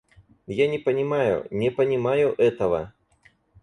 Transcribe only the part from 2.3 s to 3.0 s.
этого!